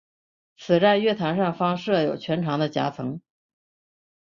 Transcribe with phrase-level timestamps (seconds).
[0.57, 3.21] 此站月台上方设有全长的夹层。